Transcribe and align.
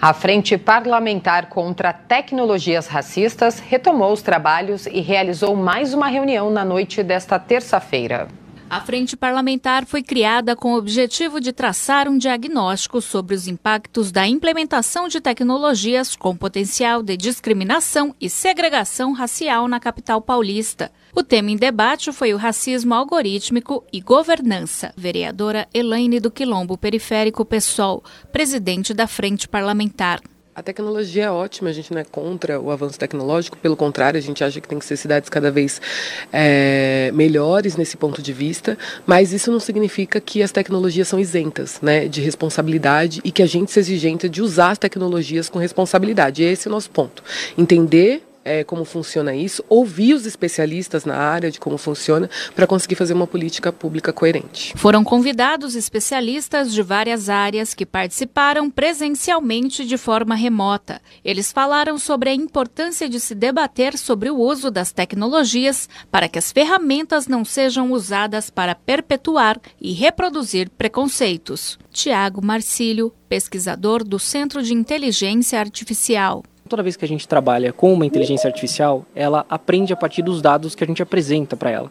A 0.00 0.14
Frente 0.14 0.56
Parlamentar 0.56 1.48
contra 1.48 1.92
Tecnologias 1.92 2.86
Racistas 2.86 3.58
retomou 3.58 4.12
os 4.12 4.22
trabalhos 4.22 4.86
e 4.86 5.00
realizou 5.00 5.56
mais 5.56 5.92
uma 5.92 6.06
reunião 6.06 6.52
na 6.52 6.64
noite 6.64 7.02
desta 7.02 7.36
terça-feira. 7.36 8.28
A 8.70 8.82
Frente 8.82 9.16
Parlamentar 9.16 9.86
foi 9.86 10.02
criada 10.02 10.54
com 10.54 10.74
o 10.74 10.76
objetivo 10.76 11.40
de 11.40 11.54
traçar 11.54 12.06
um 12.06 12.18
diagnóstico 12.18 13.00
sobre 13.00 13.34
os 13.34 13.48
impactos 13.48 14.12
da 14.12 14.28
implementação 14.28 15.08
de 15.08 15.22
tecnologias 15.22 16.14
com 16.14 16.36
potencial 16.36 17.02
de 17.02 17.16
discriminação 17.16 18.14
e 18.20 18.28
segregação 18.28 19.12
racial 19.12 19.66
na 19.68 19.80
capital 19.80 20.20
paulista. 20.20 20.92
O 21.14 21.22
tema 21.22 21.50
em 21.50 21.56
debate 21.56 22.12
foi 22.12 22.34
o 22.34 22.36
racismo 22.36 22.92
algorítmico 22.92 23.82
e 23.90 24.02
governança. 24.02 24.92
Vereadora 24.94 25.66
Elaine 25.72 26.20
do 26.20 26.30
Quilombo 26.30 26.76
Periférico 26.76 27.46
PSOL, 27.46 28.04
presidente 28.30 28.92
da 28.92 29.06
Frente 29.06 29.48
Parlamentar. 29.48 30.20
A 30.58 30.62
tecnologia 30.62 31.26
é 31.26 31.30
ótima, 31.30 31.70
a 31.70 31.72
gente 31.72 31.92
não 31.92 32.00
é 32.00 32.04
contra 32.04 32.60
o 32.60 32.72
avanço 32.72 32.98
tecnológico, 32.98 33.56
pelo 33.58 33.76
contrário, 33.76 34.18
a 34.18 34.20
gente 34.20 34.42
acha 34.42 34.60
que 34.60 34.66
tem 34.66 34.76
que 34.76 34.84
ser 34.84 34.96
cidades 34.96 35.28
cada 35.28 35.52
vez 35.52 35.80
é, 36.32 37.12
melhores 37.14 37.76
nesse 37.76 37.96
ponto 37.96 38.20
de 38.20 38.32
vista, 38.32 38.76
mas 39.06 39.32
isso 39.32 39.52
não 39.52 39.60
significa 39.60 40.20
que 40.20 40.42
as 40.42 40.50
tecnologias 40.50 41.06
são 41.06 41.20
isentas 41.20 41.80
né, 41.80 42.08
de 42.08 42.20
responsabilidade 42.20 43.20
e 43.22 43.30
que 43.30 43.40
a 43.40 43.46
gente 43.46 43.70
seja 43.70 43.92
exigente 43.92 44.28
de 44.28 44.42
usar 44.42 44.72
as 44.72 44.78
tecnologias 44.78 45.48
com 45.48 45.60
responsabilidade. 45.60 46.42
Esse 46.42 46.66
é 46.66 46.68
o 46.68 46.74
nosso 46.74 46.90
ponto. 46.90 47.22
Entender 47.56 48.27
é, 48.44 48.64
como 48.64 48.84
funciona 48.84 49.34
isso, 49.34 49.64
ouvir 49.68 50.14
os 50.14 50.26
especialistas 50.26 51.04
na 51.04 51.16
área 51.16 51.50
de 51.50 51.60
como 51.60 51.76
funciona, 51.76 52.30
para 52.54 52.66
conseguir 52.66 52.94
fazer 52.94 53.14
uma 53.14 53.26
política 53.26 53.72
pública 53.72 54.12
coerente. 54.12 54.72
Foram 54.76 55.04
convidados 55.04 55.74
especialistas 55.74 56.72
de 56.72 56.82
várias 56.82 57.28
áreas 57.28 57.74
que 57.74 57.84
participaram 57.84 58.70
presencialmente 58.70 59.84
de 59.84 59.96
forma 59.96 60.34
remota. 60.34 61.00
Eles 61.24 61.52
falaram 61.52 61.98
sobre 61.98 62.30
a 62.30 62.34
importância 62.34 63.08
de 63.08 63.20
se 63.20 63.34
debater 63.34 63.96
sobre 63.98 64.30
o 64.30 64.36
uso 64.36 64.70
das 64.70 64.92
tecnologias 64.92 65.88
para 66.10 66.28
que 66.28 66.38
as 66.38 66.52
ferramentas 66.52 67.26
não 67.26 67.44
sejam 67.44 67.92
usadas 67.92 68.50
para 68.50 68.74
perpetuar 68.74 69.60
e 69.80 69.92
reproduzir 69.92 70.70
preconceitos. 70.70 71.78
Tiago 71.92 72.44
Marcílio, 72.44 73.12
pesquisador 73.28 74.04
do 74.04 74.18
Centro 74.18 74.62
de 74.62 74.72
Inteligência 74.72 75.58
Artificial. 75.58 76.44
Toda 76.68 76.82
vez 76.82 76.96
que 76.96 77.04
a 77.04 77.08
gente 77.08 77.26
trabalha 77.26 77.72
com 77.72 77.92
uma 77.92 78.04
inteligência 78.04 78.46
artificial, 78.46 79.06
ela 79.14 79.46
aprende 79.48 79.92
a 79.92 79.96
partir 79.96 80.22
dos 80.22 80.42
dados 80.42 80.74
que 80.74 80.84
a 80.84 80.86
gente 80.86 81.02
apresenta 81.02 81.56
para 81.56 81.70
ela. 81.70 81.90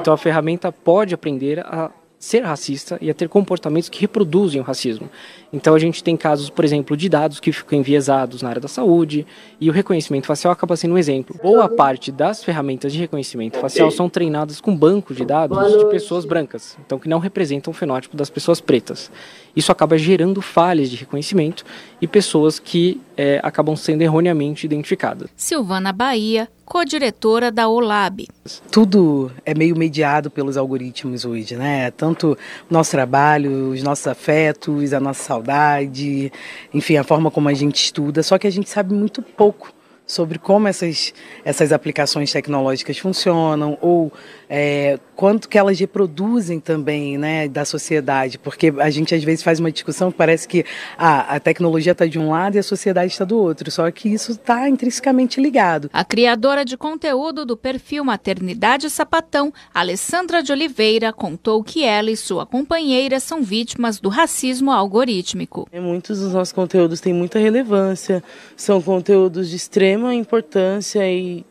Então 0.00 0.14
a 0.14 0.16
ferramenta 0.16 0.70
pode 0.70 1.14
aprender 1.14 1.58
a 1.60 1.90
ser 2.22 2.44
racista 2.44 2.96
e 3.00 3.10
a 3.10 3.14
ter 3.14 3.28
comportamentos 3.28 3.88
que 3.88 4.00
reproduzem 4.00 4.60
o 4.60 4.64
racismo. 4.64 5.10
Então 5.52 5.74
a 5.74 5.78
gente 5.78 6.04
tem 6.04 6.16
casos, 6.16 6.48
por 6.48 6.64
exemplo, 6.64 6.96
de 6.96 7.08
dados 7.08 7.40
que 7.40 7.50
ficam 7.50 7.76
enviesados 7.76 8.42
na 8.42 8.48
área 8.48 8.60
da 8.60 8.68
saúde 8.68 9.26
e 9.60 9.68
o 9.68 9.72
reconhecimento 9.72 10.28
facial 10.28 10.52
acaba 10.52 10.76
sendo 10.76 10.94
um 10.94 10.98
exemplo. 10.98 11.36
Boa 11.42 11.68
parte 11.68 12.12
das 12.12 12.44
ferramentas 12.44 12.92
de 12.92 13.00
reconhecimento 13.00 13.58
facial 13.58 13.90
são 13.90 14.08
treinadas 14.08 14.60
com 14.60 14.74
banco 14.74 15.12
de 15.12 15.24
dados 15.24 15.76
de 15.76 15.84
pessoas 15.86 16.24
brancas, 16.24 16.78
então 16.86 16.96
que 16.96 17.08
não 17.08 17.18
representam 17.18 17.72
o 17.72 17.74
fenótipo 17.74 18.16
das 18.16 18.30
pessoas 18.30 18.60
pretas. 18.60 19.10
Isso 19.56 19.72
acaba 19.72 19.98
gerando 19.98 20.40
falhas 20.40 20.88
de 20.88 20.96
reconhecimento 20.96 21.64
e 22.00 22.06
pessoas 22.06 22.60
que 22.60 23.00
é, 23.16 23.40
acabam 23.42 23.74
sendo 23.74 24.02
erroneamente 24.02 24.64
identificadas. 24.64 25.28
Silvana 25.36 25.92
Bahia, 25.92 26.48
co-diretora 26.64 27.50
da 27.50 27.68
OLAB. 27.68 28.28
Tudo 28.70 29.30
é 29.44 29.54
meio 29.54 29.76
mediado 29.76 30.30
pelos 30.30 30.56
algoritmos 30.56 31.24
hoje, 31.24 31.56
né? 31.56 31.90
Tanto 31.90 32.36
nosso 32.70 32.90
trabalho, 32.90 33.70
os 33.70 33.82
nossos 33.82 34.06
afetos, 34.06 34.92
a 34.92 35.00
nossa 35.00 35.22
saudade, 35.22 36.32
enfim, 36.72 36.96
a 36.96 37.04
forma 37.04 37.30
como 37.30 37.48
a 37.48 37.54
gente 37.54 37.76
estuda, 37.76 38.22
só 38.22 38.38
que 38.38 38.46
a 38.46 38.50
gente 38.50 38.68
sabe 38.68 38.94
muito 38.94 39.22
pouco 39.22 39.72
sobre 40.12 40.38
como 40.38 40.68
essas, 40.68 41.14
essas 41.44 41.72
aplicações 41.72 42.30
tecnológicas 42.30 42.98
funcionam 42.98 43.78
ou 43.80 44.12
é, 44.48 44.98
quanto 45.16 45.48
que 45.48 45.56
elas 45.56 45.80
reproduzem 45.80 46.60
também 46.60 47.16
né, 47.16 47.48
da 47.48 47.64
sociedade, 47.64 48.38
porque 48.38 48.72
a 48.78 48.90
gente 48.90 49.14
às 49.14 49.24
vezes 49.24 49.42
faz 49.42 49.58
uma 49.58 49.72
discussão 49.72 50.12
que 50.12 50.18
parece 50.18 50.46
que 50.46 50.64
ah, 50.98 51.36
a 51.36 51.40
tecnologia 51.40 51.92
está 51.92 52.04
de 52.04 52.18
um 52.18 52.30
lado 52.30 52.56
e 52.56 52.58
a 52.58 52.62
sociedade 52.62 53.12
está 53.12 53.24
do 53.24 53.38
outro, 53.38 53.70
só 53.70 53.90
que 53.90 54.10
isso 54.10 54.32
está 54.32 54.68
intrinsecamente 54.68 55.40
ligado. 55.40 55.88
A 55.92 56.04
criadora 56.04 56.64
de 56.64 56.76
conteúdo 56.76 57.46
do 57.46 57.56
perfil 57.56 58.04
Maternidade 58.04 58.90
Sapatão, 58.90 59.50
Alessandra 59.72 60.42
de 60.42 60.52
Oliveira, 60.52 61.12
contou 61.12 61.64
que 61.64 61.84
ela 61.84 62.10
e 62.10 62.16
sua 62.16 62.44
companheira 62.44 63.18
são 63.18 63.42
vítimas 63.42 63.98
do 63.98 64.10
racismo 64.10 64.70
algorítmico. 64.70 65.66
Muitos 65.72 66.20
dos 66.20 66.34
nossos 66.34 66.52
conteúdos 66.52 67.00
têm 67.00 67.14
muita 67.14 67.38
relevância, 67.38 68.22
são 68.54 68.82
conteúdos 68.82 69.48
de 69.48 69.56
extrema 69.56 70.01
importância 70.10 71.06
e 71.06 71.44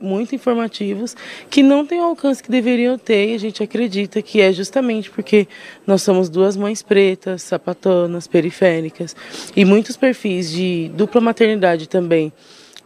muito 0.00 0.34
informativos 0.34 1.16
que 1.50 1.62
não 1.62 1.84
têm 1.84 2.00
o 2.00 2.04
alcance 2.04 2.42
que 2.42 2.50
deveriam 2.50 2.96
ter 2.98 3.30
e 3.30 3.34
a 3.34 3.38
gente 3.38 3.62
acredita 3.62 4.22
que 4.22 4.40
é 4.40 4.52
justamente 4.52 5.10
porque 5.10 5.48
nós 5.86 6.02
somos 6.02 6.28
duas 6.28 6.56
mães 6.56 6.82
pretas, 6.82 7.42
sapatonas, 7.42 8.26
periféricas 8.26 9.16
e 9.56 9.64
muitos 9.64 9.96
perfis 9.96 10.50
de 10.50 10.90
dupla 10.94 11.20
maternidade 11.20 11.88
também, 11.88 12.32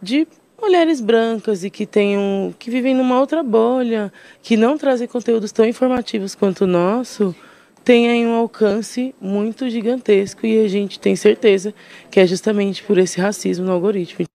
de 0.01 0.27
mulheres 0.59 1.01
brancas 1.01 1.63
e 1.63 1.69
que 1.69 1.85
tenham 1.85 2.53
que 2.57 2.71
vivem 2.71 2.95
numa 2.95 3.19
outra 3.19 3.43
bolha, 3.43 4.11
que 4.41 4.55
não 4.57 4.77
trazem 4.77 5.07
conteúdos 5.07 5.51
tão 5.51 5.65
informativos 5.65 6.33
quanto 6.33 6.63
o 6.63 6.67
nosso, 6.67 7.35
têm 7.83 8.25
um 8.25 8.33
alcance 8.33 9.13
muito 9.19 9.69
gigantesco 9.69 10.45
e 10.45 10.63
a 10.63 10.67
gente 10.69 10.99
tem 10.99 11.15
certeza 11.15 11.73
que 12.09 12.19
é 12.19 12.25
justamente 12.25 12.81
por 12.81 12.97
esse 12.97 13.19
racismo 13.19 13.65
no 13.65 13.73
algoritmo. 13.73 14.25